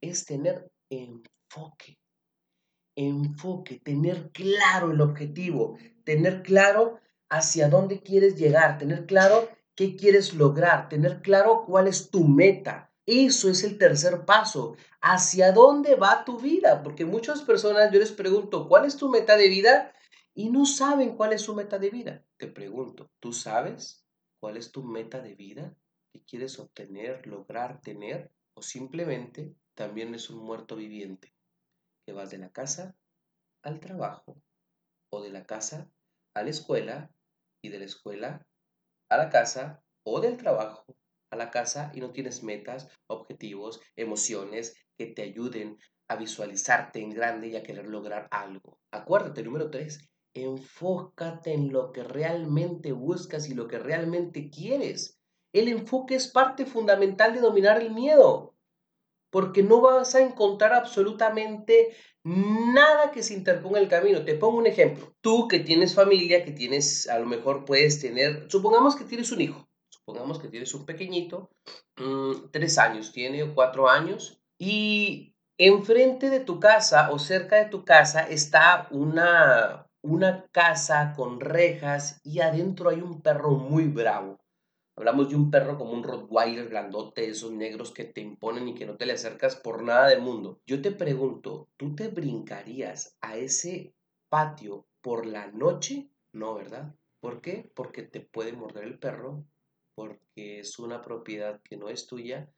es 0.00 0.24
tener 0.24 0.70
enfoque. 0.88 1.98
Enfoque, 2.96 3.80
tener 3.80 4.30
claro 4.30 4.92
el 4.92 5.00
objetivo, 5.00 5.76
tener 6.04 6.42
claro 6.44 7.00
hacia 7.28 7.68
dónde 7.68 8.00
quieres 8.00 8.36
llegar, 8.36 8.78
tener 8.78 9.06
claro 9.06 9.48
qué 9.74 9.96
quieres 9.96 10.34
lograr, 10.34 10.88
tener 10.88 11.20
claro 11.20 11.64
cuál 11.66 11.88
es 11.88 12.10
tu 12.10 12.28
meta. 12.28 12.92
Eso 13.06 13.50
es 13.50 13.64
el 13.64 13.76
tercer 13.76 14.24
paso. 14.24 14.76
¿Hacia 15.02 15.52
dónde 15.52 15.94
va 15.94 16.24
tu 16.24 16.38
vida? 16.38 16.82
Porque 16.82 17.04
muchas 17.04 17.42
personas 17.42 17.92
yo 17.92 17.98
les 17.98 18.12
pregunto, 18.12 18.66
¿cuál 18.66 18.86
es 18.86 18.96
tu 18.96 19.10
meta 19.10 19.36
de 19.36 19.48
vida? 19.48 19.92
Y 20.34 20.50
no 20.50 20.64
saben 20.64 21.16
cuál 21.16 21.34
es 21.34 21.42
su 21.42 21.54
meta 21.54 21.78
de 21.78 21.90
vida. 21.90 22.24
Te 22.38 22.46
pregunto, 22.46 23.10
¿tú 23.20 23.32
sabes 23.32 24.06
cuál 24.40 24.56
es 24.56 24.72
tu 24.72 24.82
meta 24.82 25.20
de 25.20 25.34
vida? 25.34 25.76
¿Qué 26.12 26.24
quieres 26.24 26.58
obtener, 26.58 27.26
lograr, 27.26 27.80
tener? 27.82 28.32
¿O 28.54 28.62
simplemente 28.62 29.54
también 29.74 30.14
es 30.14 30.30
un 30.30 30.42
muerto 30.42 30.76
viviente, 30.76 31.34
que 32.06 32.12
vas 32.12 32.30
de 32.30 32.38
la 32.38 32.50
casa 32.50 32.96
al 33.62 33.80
trabajo 33.80 34.40
o 35.10 35.22
de 35.22 35.30
la 35.30 35.44
casa 35.44 35.90
a 36.34 36.42
la 36.42 36.50
escuela 36.50 37.10
y 37.62 37.68
de 37.68 37.78
la 37.78 37.84
escuela 37.84 38.46
a 39.10 39.16
la 39.16 39.30
casa 39.30 39.82
o 40.04 40.20
del 40.20 40.36
trabajo 40.36 40.96
a 41.30 41.36
la 41.36 41.50
casa 41.50 41.90
y 41.94 42.00
no 42.00 42.10
tienes 42.12 42.42
metas, 42.42 42.88
objetivos, 43.06 43.80
emociones 43.96 44.74
que 44.96 45.06
te 45.06 45.22
ayuden 45.22 45.78
a 46.08 46.16
visualizarte 46.16 47.00
en 47.00 47.10
grande 47.10 47.48
y 47.48 47.56
a 47.56 47.62
querer 47.62 47.86
lograr 47.86 48.28
algo. 48.30 48.78
Acuérdate, 48.90 49.42
número 49.42 49.70
tres, 49.70 50.00
enfócate 50.34 51.52
en 51.52 51.72
lo 51.72 51.92
que 51.92 52.04
realmente 52.04 52.92
buscas 52.92 53.48
y 53.48 53.54
lo 53.54 53.68
que 53.68 53.78
realmente 53.78 54.50
quieres. 54.50 55.18
El 55.52 55.68
enfoque 55.68 56.16
es 56.16 56.28
parte 56.28 56.66
fundamental 56.66 57.32
de 57.32 57.40
dominar 57.40 57.80
el 57.80 57.92
miedo 57.92 58.54
porque 59.34 59.64
no 59.64 59.80
vas 59.80 60.14
a 60.14 60.20
encontrar 60.20 60.72
absolutamente 60.72 61.88
nada 62.22 63.10
que 63.10 63.20
se 63.24 63.34
interponga 63.34 63.78
en 63.78 63.84
el 63.84 63.90
camino. 63.90 64.24
Te 64.24 64.36
pongo 64.36 64.58
un 64.58 64.68
ejemplo. 64.68 65.12
Tú 65.20 65.48
que 65.48 65.58
tienes 65.58 65.92
familia, 65.92 66.44
que 66.44 66.52
tienes, 66.52 67.08
a 67.08 67.18
lo 67.18 67.26
mejor 67.26 67.64
puedes 67.64 68.00
tener, 68.00 68.46
supongamos 68.48 68.94
que 68.94 69.02
tienes 69.02 69.32
un 69.32 69.40
hijo, 69.40 69.68
supongamos 70.04 70.38
que 70.38 70.48
tienes 70.48 70.74
un 70.74 70.84
pequeñito, 70.84 71.50
mm, 71.96 72.50
tres 72.50 72.76
años, 72.76 73.10
tiene 73.10 73.54
cuatro 73.54 73.88
años, 73.88 74.38
y 74.58 75.34
enfrente 75.56 76.28
de 76.28 76.40
tu 76.40 76.60
casa 76.60 77.10
o 77.10 77.18
cerca 77.18 77.56
de 77.56 77.70
tu 77.70 77.84
casa 77.84 78.28
está 78.28 78.86
una, 78.90 79.86
una 80.02 80.46
casa 80.52 81.14
con 81.16 81.40
rejas 81.40 82.20
y 82.22 82.40
adentro 82.40 82.90
hay 82.90 83.00
un 83.00 83.22
perro 83.22 83.52
muy 83.52 83.88
bravo. 83.88 84.38
Hablamos 84.96 85.30
de 85.30 85.36
un 85.36 85.50
perro 85.50 85.78
como 85.78 85.92
un 85.92 86.04
Rottweiler 86.04 86.68
grandote, 86.68 87.28
esos 87.28 87.50
negros 87.52 87.90
que 87.90 88.04
te 88.04 88.20
imponen 88.20 88.68
y 88.68 88.74
que 88.74 88.86
no 88.86 88.96
te 88.96 89.06
le 89.06 89.14
acercas 89.14 89.56
por 89.56 89.82
nada 89.82 90.08
del 90.08 90.20
mundo. 90.20 90.60
Yo 90.66 90.82
te 90.82 90.92
pregunto, 90.92 91.68
¿tú 91.78 91.96
te 91.96 92.08
brincarías 92.08 93.16
a 93.22 93.36
ese 93.36 93.94
patio 94.28 94.86
por 95.00 95.24
la 95.24 95.46
noche? 95.46 96.10
No, 96.32 96.54
¿verdad? 96.54 96.94
¿Por 97.20 97.40
qué? 97.40 97.72
Porque 97.74 98.02
te 98.02 98.20
puede 98.20 98.52
morder 98.52 98.84
el 98.84 98.98
perro, 98.98 99.46
porque 99.94 100.60
es 100.60 100.78
una 100.78 101.02
propiedad 101.02 101.60
que 101.62 101.76
no 101.76 101.88
es 101.88 102.06
tuya, 102.06 102.52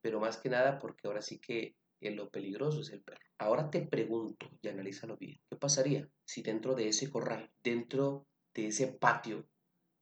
pero 0.00 0.20
más 0.20 0.36
que 0.36 0.48
nada 0.48 0.78
porque 0.78 1.06
ahora 1.06 1.22
sí 1.22 1.38
que 1.38 1.76
lo 2.00 2.30
peligroso 2.30 2.80
es 2.80 2.90
el 2.90 3.02
perro. 3.02 3.20
Ahora 3.38 3.70
te 3.70 3.80
pregunto 3.82 4.50
y 4.60 4.68
analízalo 4.68 5.16
bien. 5.16 5.40
¿Qué 5.48 5.56
pasaría 5.56 6.08
si 6.24 6.42
dentro 6.42 6.74
de 6.74 6.88
ese 6.88 7.10
corral, 7.10 7.50
dentro 7.62 8.26
de 8.54 8.68
ese 8.68 8.88
patio, 8.88 9.46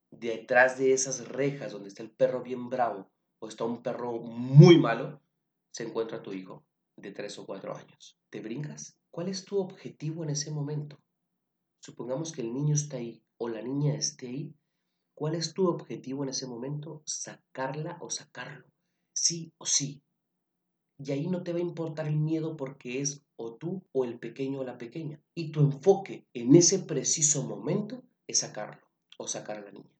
detrás 0.09 0.77
de 0.77 0.93
esas 0.93 1.27
rejas 1.27 1.71
donde 1.71 1.89
está 1.89 2.03
el 2.03 2.11
perro 2.11 2.41
bien 2.41 2.69
bravo 2.69 3.11
o 3.39 3.47
está 3.47 3.63
un 3.63 3.81
perro 3.81 4.13
muy 4.13 4.77
malo, 4.77 5.21
se 5.71 5.83
encuentra 5.83 6.21
tu 6.21 6.33
hijo 6.33 6.65
de 6.97 7.11
tres 7.11 7.37
o 7.39 7.45
cuatro 7.45 7.75
años. 7.75 8.17
¿Te 8.29 8.41
brincas? 8.41 8.97
¿Cuál 9.09 9.29
es 9.29 9.45
tu 9.45 9.57
objetivo 9.59 10.23
en 10.23 10.31
ese 10.31 10.51
momento? 10.51 10.99
Supongamos 11.79 12.31
que 12.31 12.41
el 12.41 12.53
niño 12.53 12.75
está 12.75 12.97
ahí 12.97 13.23
o 13.37 13.49
la 13.49 13.61
niña 13.61 13.95
esté 13.95 14.27
ahí. 14.27 14.55
¿Cuál 15.21 15.35
es 15.35 15.53
tu 15.53 15.67
objetivo 15.67 16.23
en 16.23 16.29
ese 16.29 16.47
momento? 16.47 17.03
Sacarla 17.05 17.99
o 18.01 18.09
sacarlo. 18.09 18.65
Sí 19.13 19.53
o 19.59 19.67
sí. 19.67 20.01
Y 20.97 21.11
ahí 21.11 21.27
no 21.27 21.43
te 21.43 21.53
va 21.53 21.59
a 21.59 21.61
importar 21.61 22.07
el 22.07 22.17
miedo 22.17 22.57
porque 22.57 23.01
es 23.01 23.23
o 23.35 23.53
tú 23.53 23.83
o 23.91 24.03
el 24.03 24.17
pequeño 24.17 24.61
o 24.61 24.63
la 24.63 24.79
pequeña. 24.79 25.21
Y 25.35 25.51
tu 25.51 25.59
enfoque 25.59 26.25
en 26.33 26.55
ese 26.55 26.79
preciso 26.79 27.43
momento 27.43 28.01
es 28.25 28.39
sacarlo 28.39 28.81
o 29.19 29.27
sacar 29.27 29.59
a 29.59 29.61
la 29.61 29.71
niña. 29.71 29.91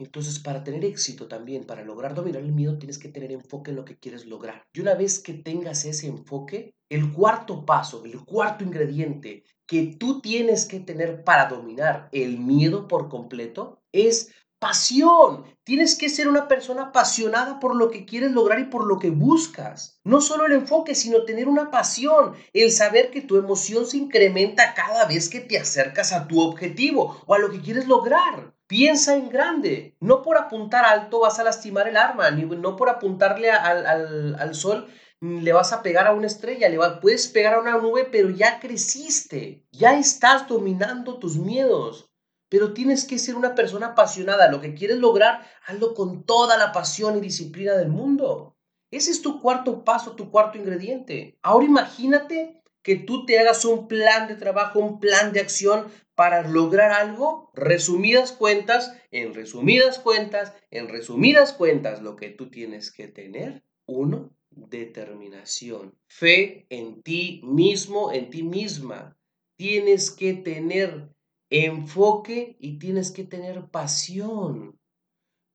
Entonces, 0.00 0.40
para 0.40 0.64
tener 0.64 0.84
éxito 0.84 1.28
también, 1.28 1.64
para 1.64 1.84
lograr 1.84 2.12
dominar 2.12 2.42
el 2.42 2.50
miedo, 2.50 2.78
tienes 2.78 2.98
que 2.98 3.10
tener 3.10 3.30
enfoque 3.30 3.70
en 3.70 3.76
lo 3.76 3.84
que 3.84 4.00
quieres 4.00 4.26
lograr. 4.26 4.66
Y 4.72 4.80
una 4.80 4.96
vez 4.96 5.20
que 5.20 5.34
tengas 5.34 5.84
ese 5.84 6.08
enfoque, 6.08 6.74
el 6.88 7.12
cuarto 7.12 7.64
paso, 7.64 8.04
el 8.04 8.24
cuarto 8.24 8.64
ingrediente 8.64 9.44
que 9.72 9.96
tú 9.98 10.20
tienes 10.20 10.66
que 10.66 10.80
tener 10.80 11.24
para 11.24 11.46
dominar 11.46 12.10
el 12.12 12.36
miedo 12.36 12.88
por 12.88 13.08
completo 13.08 13.82
es 13.90 14.30
Pasión. 14.62 15.44
Tienes 15.64 15.96
que 15.96 16.08
ser 16.08 16.28
una 16.28 16.46
persona 16.46 16.82
apasionada 16.82 17.58
por 17.58 17.74
lo 17.74 17.90
que 17.90 18.04
quieres 18.04 18.30
lograr 18.30 18.60
y 18.60 18.66
por 18.66 18.86
lo 18.86 19.00
que 19.00 19.10
buscas. 19.10 19.98
No 20.04 20.20
solo 20.20 20.46
el 20.46 20.52
enfoque, 20.52 20.94
sino 20.94 21.24
tener 21.24 21.48
una 21.48 21.72
pasión. 21.72 22.34
El 22.52 22.70
saber 22.70 23.10
que 23.10 23.22
tu 23.22 23.38
emoción 23.38 23.86
se 23.86 23.96
incrementa 23.96 24.72
cada 24.74 25.06
vez 25.06 25.28
que 25.28 25.40
te 25.40 25.58
acercas 25.58 26.12
a 26.12 26.28
tu 26.28 26.40
objetivo 26.40 27.20
o 27.26 27.34
a 27.34 27.40
lo 27.40 27.50
que 27.50 27.60
quieres 27.60 27.88
lograr. 27.88 28.54
Piensa 28.68 29.16
en 29.16 29.30
grande. 29.30 29.96
No 29.98 30.22
por 30.22 30.38
apuntar 30.38 30.84
alto 30.84 31.18
vas 31.18 31.40
a 31.40 31.44
lastimar 31.44 31.88
el 31.88 31.96
arma, 31.96 32.30
ni 32.30 32.44
no 32.44 32.76
por 32.76 32.88
apuntarle 32.88 33.50
al, 33.50 34.54
sol 34.54 34.86
le 35.22 35.52
vas 35.52 35.72
a 35.72 35.82
pegar 35.82 36.06
a 36.06 36.12
una 36.12 36.26
estrella, 36.26 36.68
le 36.68 36.78
puedes 37.00 37.28
pegar 37.28 37.54
a 37.54 37.60
una 37.60 37.78
nube, 37.78 38.04
pero 38.04 38.28
ya 38.28 38.60
creciste, 38.60 39.64
ya 39.70 39.98
estás 39.98 40.46
dominando 40.46 41.18
tus 41.18 41.36
miedos 41.36 42.12
pero 42.52 42.74
tienes 42.74 43.06
que 43.06 43.18
ser 43.18 43.36
una 43.36 43.54
persona 43.54 43.86
apasionada. 43.86 44.50
Lo 44.50 44.60
que 44.60 44.74
quieres 44.74 44.98
lograr, 44.98 45.40
hazlo 45.64 45.94
con 45.94 46.26
toda 46.26 46.58
la 46.58 46.70
pasión 46.70 47.16
y 47.16 47.22
disciplina 47.22 47.72
del 47.72 47.88
mundo. 47.88 48.58
Ese 48.90 49.10
es 49.10 49.22
tu 49.22 49.40
cuarto 49.40 49.84
paso, 49.84 50.16
tu 50.16 50.30
cuarto 50.30 50.58
ingrediente. 50.58 51.38
Ahora 51.40 51.64
imagínate 51.64 52.62
que 52.82 52.96
tú 52.96 53.24
te 53.24 53.38
hagas 53.38 53.64
un 53.64 53.88
plan 53.88 54.28
de 54.28 54.34
trabajo, 54.34 54.80
un 54.80 55.00
plan 55.00 55.32
de 55.32 55.40
acción 55.40 55.86
para 56.14 56.46
lograr 56.46 56.92
algo. 56.92 57.50
Resumidas 57.54 58.32
cuentas, 58.32 58.94
en 59.10 59.32
resumidas 59.32 59.98
cuentas, 59.98 60.52
en 60.70 60.90
resumidas 60.90 61.54
cuentas, 61.54 62.02
lo 62.02 62.16
que 62.16 62.28
tú 62.28 62.50
tienes 62.50 62.92
que 62.92 63.08
tener, 63.08 63.64
uno, 63.86 64.36
determinación, 64.56 65.96
fe 66.08 66.66
en 66.70 67.02
ti 67.02 67.40
mismo, 67.44 68.12
en 68.12 68.30
ti 68.30 68.42
misma. 68.42 69.16
Tienes 69.56 70.10
que 70.10 70.34
tener 70.34 71.12
enfoque 71.50 72.56
y 72.58 72.78
tienes 72.78 73.10
que 73.10 73.24
tener 73.24 73.66
pasión. 73.70 74.78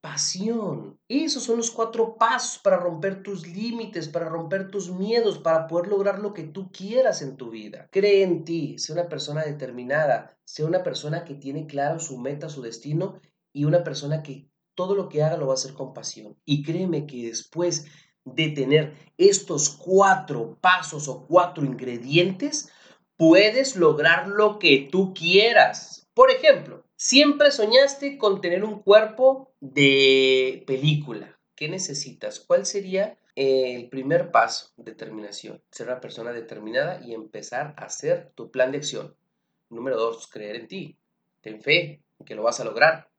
Pasión. 0.01 0.99
Esos 1.07 1.43
son 1.43 1.57
los 1.57 1.71
cuatro 1.71 2.17
pasos 2.17 2.61
para 2.61 2.77
romper 2.77 3.23
tus 3.23 3.47
límites, 3.47 4.07
para 4.07 4.29
romper 4.29 4.69
tus 4.69 4.91
miedos, 4.91 5.39
para 5.39 5.67
poder 5.67 5.87
lograr 5.87 6.19
lo 6.19 6.33
que 6.33 6.43
tú 6.43 6.71
quieras 6.71 7.21
en 7.21 7.35
tu 7.35 7.49
vida. 7.49 7.89
Cree 7.91 8.23
en 8.23 8.45
ti, 8.45 8.77
sea 8.77 8.93
una 8.93 9.09
persona 9.09 9.43
determinada, 9.43 10.37
sea 10.45 10.67
una 10.67 10.83
persona 10.83 11.25
que 11.25 11.33
tiene 11.33 11.65
claro 11.65 11.99
su 11.99 12.19
meta, 12.19 12.47
su 12.47 12.61
destino 12.61 13.19
y 13.51 13.65
una 13.65 13.83
persona 13.83 14.21
que 14.21 14.49
todo 14.75 14.95
lo 14.95 15.09
que 15.09 15.23
haga 15.23 15.37
lo 15.37 15.47
va 15.47 15.53
a 15.53 15.55
hacer 15.55 15.73
con 15.73 15.93
pasión. 15.93 16.37
Y 16.45 16.61
créeme 16.61 17.07
que 17.07 17.25
después 17.25 17.87
de 18.35 18.49
tener 18.49 18.93
estos 19.17 19.69
cuatro 19.69 20.57
pasos 20.61 21.07
o 21.07 21.25
cuatro 21.27 21.65
ingredientes, 21.65 22.71
puedes 23.15 23.75
lograr 23.75 24.27
lo 24.27 24.59
que 24.59 24.87
tú 24.91 25.13
quieras. 25.13 26.07
Por 26.13 26.31
ejemplo, 26.31 26.83
siempre 26.95 27.51
soñaste 27.51 28.17
con 28.17 28.41
tener 28.41 28.63
un 28.63 28.81
cuerpo 28.81 29.51
de 29.59 30.63
película. 30.67 31.37
¿Qué 31.55 31.69
necesitas? 31.69 32.39
¿Cuál 32.39 32.65
sería 32.65 33.17
el 33.35 33.89
primer 33.89 34.31
paso? 34.31 34.71
Determinación. 34.77 35.61
Ser 35.71 35.87
una 35.87 35.99
persona 35.99 36.31
determinada 36.31 37.01
y 37.03 37.13
empezar 37.13 37.73
a 37.77 37.85
hacer 37.85 38.31
tu 38.35 38.51
plan 38.51 38.71
de 38.71 38.77
acción. 38.77 39.15
Número 39.69 39.97
dos, 39.97 40.27
creer 40.27 40.55
en 40.55 40.67
ti. 40.67 40.97
Ten 41.41 41.61
fe 41.61 42.01
que 42.25 42.35
lo 42.35 42.43
vas 42.43 42.59
a 42.59 42.65
lograr. 42.65 43.09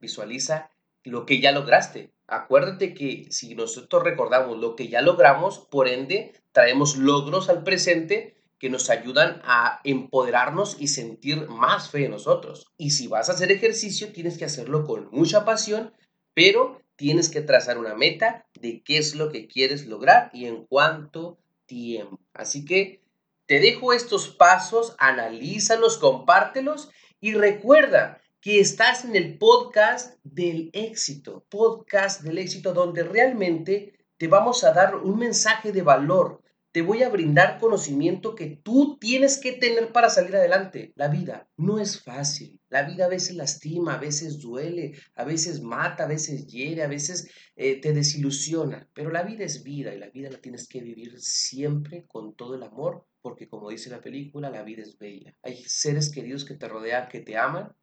Visualiza 0.00 0.70
lo 1.08 1.26
que 1.26 1.40
ya 1.40 1.52
lograste. 1.52 2.12
Acuérdate 2.26 2.94
que 2.94 3.26
si 3.30 3.54
nosotros 3.54 4.02
recordamos 4.04 4.58
lo 4.58 4.76
que 4.76 4.88
ya 4.88 5.00
logramos, 5.00 5.58
por 5.70 5.88
ende, 5.88 6.32
traemos 6.52 6.96
logros 6.96 7.48
al 7.48 7.62
presente 7.64 8.38
que 8.58 8.70
nos 8.70 8.90
ayudan 8.90 9.40
a 9.44 9.80
empoderarnos 9.84 10.76
y 10.80 10.88
sentir 10.88 11.48
más 11.48 11.90
fe 11.90 12.04
en 12.04 12.10
nosotros. 12.10 12.66
Y 12.76 12.90
si 12.90 13.06
vas 13.06 13.28
a 13.28 13.32
hacer 13.32 13.52
ejercicio, 13.52 14.12
tienes 14.12 14.36
que 14.36 14.44
hacerlo 14.44 14.84
con 14.84 15.08
mucha 15.10 15.44
pasión, 15.44 15.94
pero 16.34 16.82
tienes 16.96 17.28
que 17.30 17.40
trazar 17.40 17.78
una 17.78 17.94
meta 17.94 18.46
de 18.60 18.82
qué 18.82 18.98
es 18.98 19.14
lo 19.14 19.30
que 19.30 19.46
quieres 19.46 19.86
lograr 19.86 20.30
y 20.32 20.46
en 20.46 20.66
cuánto 20.66 21.38
tiempo. 21.66 22.18
Así 22.34 22.64
que 22.64 23.02
te 23.46 23.60
dejo 23.60 23.92
estos 23.92 24.28
pasos, 24.28 24.96
analízalos, 24.98 25.96
compártelos 25.96 26.90
y 27.20 27.34
recuerda 27.34 28.20
que 28.40 28.60
estás 28.60 29.04
en 29.04 29.16
el 29.16 29.36
podcast 29.36 30.16
del 30.22 30.70
éxito, 30.72 31.44
podcast 31.48 32.22
del 32.22 32.38
éxito 32.38 32.72
donde 32.72 33.02
realmente 33.02 33.94
te 34.16 34.28
vamos 34.28 34.62
a 34.62 34.72
dar 34.72 34.96
un 34.96 35.18
mensaje 35.18 35.72
de 35.72 35.82
valor, 35.82 36.40
te 36.70 36.82
voy 36.82 37.02
a 37.02 37.08
brindar 37.08 37.58
conocimiento 37.58 38.36
que 38.36 38.60
tú 38.62 38.96
tienes 39.00 39.38
que 39.38 39.52
tener 39.52 39.90
para 39.90 40.10
salir 40.10 40.36
adelante. 40.36 40.92
La 40.94 41.08
vida 41.08 41.48
no 41.56 41.80
es 41.80 42.00
fácil. 42.00 42.60
La 42.68 42.82
vida 42.82 43.06
a 43.06 43.08
veces 43.08 43.34
lastima, 43.34 43.94
a 43.94 43.98
veces 43.98 44.38
duele, 44.38 44.92
a 45.16 45.24
veces 45.24 45.60
mata, 45.60 46.04
a 46.04 46.08
veces 46.08 46.46
hiere, 46.46 46.82
a 46.82 46.86
veces 46.86 47.30
eh, 47.56 47.80
te 47.80 47.92
desilusiona. 47.92 48.88
Pero 48.92 49.10
la 49.10 49.22
vida 49.22 49.44
es 49.44 49.64
vida 49.64 49.92
y 49.94 49.98
la 49.98 50.10
vida 50.10 50.30
la 50.30 50.40
tienes 50.40 50.68
que 50.68 50.80
vivir 50.80 51.18
siempre 51.20 52.04
con 52.06 52.34
todo 52.34 52.54
el 52.54 52.62
amor, 52.62 53.06
porque 53.22 53.48
como 53.48 53.70
dice 53.70 53.90
la 53.90 54.00
película, 54.00 54.50
la 54.50 54.62
vida 54.62 54.82
es 54.82 54.98
bella. 54.98 55.34
Hay 55.42 55.64
seres 55.64 56.10
queridos 56.10 56.44
que 56.44 56.54
te 56.54 56.68
rodean, 56.68 57.08
que 57.08 57.20
te 57.20 57.36
aman. 57.36 57.74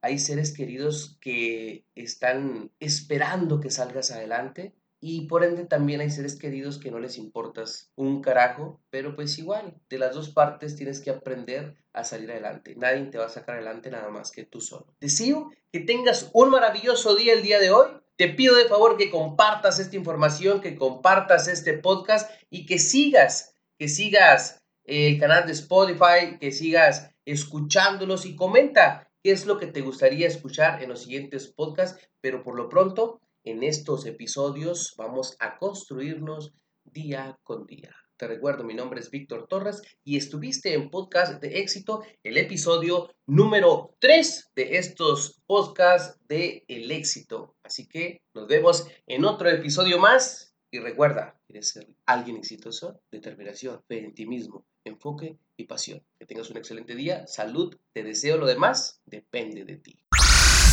Hay 0.00 0.18
seres 0.18 0.52
queridos 0.52 1.18
que 1.20 1.84
están 1.94 2.70
esperando 2.78 3.60
que 3.60 3.70
salgas 3.70 4.10
adelante 4.10 4.74
y 5.00 5.26
por 5.26 5.44
ende 5.44 5.64
también 5.64 6.00
hay 6.00 6.10
seres 6.10 6.36
queridos 6.36 6.78
que 6.78 6.90
no 6.90 6.98
les 6.98 7.18
importas 7.18 7.92
un 7.94 8.20
carajo, 8.20 8.80
pero 8.90 9.14
pues 9.14 9.38
igual, 9.38 9.74
de 9.88 9.98
las 9.98 10.14
dos 10.14 10.30
partes 10.30 10.74
tienes 10.74 11.00
que 11.00 11.10
aprender 11.10 11.76
a 11.92 12.02
salir 12.02 12.30
adelante. 12.30 12.74
Nadie 12.76 13.04
te 13.06 13.18
va 13.18 13.26
a 13.26 13.30
sacar 13.30 13.56
adelante 13.56 13.90
nada 13.90 14.08
más 14.10 14.32
que 14.32 14.44
tú 14.44 14.60
solo. 14.60 14.94
Deseo 15.00 15.50
que 15.72 15.80
tengas 15.80 16.30
un 16.32 16.50
maravilloso 16.50 17.14
día 17.14 17.32
el 17.32 17.42
día 17.42 17.60
de 17.60 17.70
hoy. 17.70 17.90
Te 18.16 18.28
pido 18.28 18.56
de 18.56 18.64
favor 18.64 18.96
que 18.96 19.10
compartas 19.10 19.78
esta 19.78 19.94
información, 19.94 20.60
que 20.60 20.74
compartas 20.74 21.46
este 21.46 21.74
podcast 21.74 22.28
y 22.50 22.66
que 22.66 22.80
sigas, 22.80 23.54
que 23.78 23.88
sigas 23.88 24.60
el 24.82 25.20
canal 25.20 25.46
de 25.46 25.52
Spotify, 25.52 26.38
que 26.40 26.50
sigas 26.50 27.10
escuchándolos 27.24 28.26
y 28.26 28.34
comenta 28.34 29.07
qué 29.28 29.32
es 29.32 29.44
lo 29.44 29.58
que 29.58 29.66
te 29.66 29.82
gustaría 29.82 30.26
escuchar 30.26 30.82
en 30.82 30.88
los 30.88 31.02
siguientes 31.02 31.52
podcasts, 31.52 32.00
pero 32.22 32.42
por 32.42 32.56
lo 32.56 32.70
pronto 32.70 33.20
en 33.44 33.62
estos 33.62 34.06
episodios 34.06 34.94
vamos 34.96 35.36
a 35.38 35.58
construirnos 35.58 36.54
día 36.82 37.38
con 37.42 37.66
día. 37.66 37.94
Te 38.16 38.26
recuerdo, 38.26 38.64
mi 38.64 38.72
nombre 38.72 39.00
es 39.00 39.10
Víctor 39.10 39.46
Torres 39.46 39.82
y 40.02 40.16
estuviste 40.16 40.72
en 40.72 40.88
Podcast 40.88 41.42
de 41.42 41.58
Éxito, 41.58 42.02
el 42.22 42.38
episodio 42.38 43.10
número 43.26 43.94
3 43.98 44.52
de 44.56 44.78
estos 44.78 45.42
podcasts 45.46 46.18
de 46.26 46.64
El 46.66 46.90
Éxito. 46.90 47.54
Así 47.62 47.86
que 47.86 48.22
nos 48.32 48.46
vemos 48.46 48.86
en 49.06 49.26
otro 49.26 49.50
episodio 49.50 49.98
más 49.98 50.54
y 50.70 50.78
recuerda, 50.78 51.38
quieres 51.46 51.68
ser 51.68 51.86
alguien 52.06 52.38
exitoso, 52.38 53.02
determinación, 53.10 53.82
fe 53.88 54.06
en 54.06 54.14
ti 54.14 54.24
mismo, 54.24 54.64
enfoque 54.84 55.36
y 55.58 55.64
pasión. 55.64 56.02
Que 56.18 56.24
tengas 56.24 56.48
un 56.50 56.56
excelente 56.56 56.94
día, 56.94 57.26
salud, 57.26 57.76
te 57.92 58.02
deseo 58.02 58.38
lo 58.38 58.46
demás, 58.46 59.02
depende 59.04 59.64
de 59.64 59.76
ti. 59.76 60.00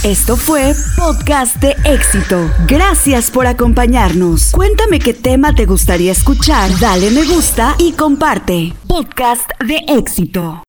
Esto 0.03 0.37
fue 0.37 0.73
Podcast 0.95 1.57
de 1.57 1.75
Éxito. 1.83 2.47
Gracias 2.67 3.31
por 3.31 3.47
acompañarnos. 3.47 4.51
Cuéntame 4.51 4.99
qué 4.99 5.15
tema 5.15 5.55
te 5.55 5.65
gustaría 5.65 6.11
escuchar, 6.11 6.69
dale 6.79 7.09
me 7.09 7.25
gusta 7.25 7.75
y 7.79 7.93
comparte. 7.93 8.73
Podcast 8.87 9.49
de 9.65 9.77
Éxito. 9.87 10.61